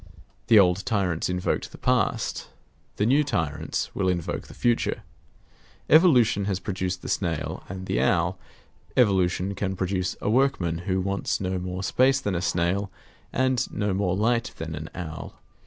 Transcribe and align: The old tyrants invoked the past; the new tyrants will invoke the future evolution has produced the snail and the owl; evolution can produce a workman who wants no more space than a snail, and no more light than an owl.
The 0.47 0.57
old 0.57 0.83
tyrants 0.83 1.29
invoked 1.29 1.71
the 1.71 1.77
past; 1.77 2.47
the 2.95 3.05
new 3.05 3.23
tyrants 3.23 3.93
will 3.93 4.09
invoke 4.09 4.47
the 4.47 4.55
future 4.55 5.03
evolution 5.91 6.45
has 6.45 6.59
produced 6.59 7.03
the 7.03 7.07
snail 7.07 7.63
and 7.69 7.85
the 7.85 8.01
owl; 8.01 8.39
evolution 8.97 9.53
can 9.53 9.75
produce 9.75 10.15
a 10.19 10.27
workman 10.27 10.79
who 10.89 10.99
wants 11.01 11.39
no 11.39 11.59
more 11.59 11.83
space 11.83 12.19
than 12.19 12.33
a 12.33 12.41
snail, 12.41 12.89
and 13.31 13.71
no 13.71 13.93
more 13.93 14.15
light 14.17 14.53
than 14.57 14.73
an 14.73 14.89
owl. 14.95 15.35